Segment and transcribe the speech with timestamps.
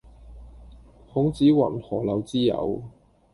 [1.13, 2.81] 孔子云：「何陋之有？」